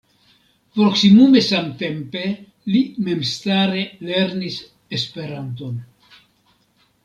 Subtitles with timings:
[0.77, 2.23] Proksimume samtempe
[2.75, 4.61] li memstare lernis
[5.01, 5.81] Esperanton.